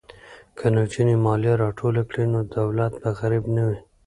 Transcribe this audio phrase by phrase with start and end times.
[0.57, 3.79] که نجونې مالیه راټوله کړي نو دولت به غریب نه وي.